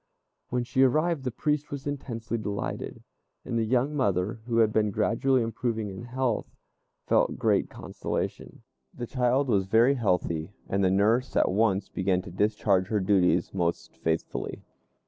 [0.49, 3.03] When she arrived the priest was intensely delighted,
[3.45, 6.55] and the young mother, who had been gradually improving in health,
[7.05, 8.63] felt great consolation.
[8.95, 13.53] The child was very healthy, and the nurse at once began to discharge her duties
[13.53, 14.63] most faithfully.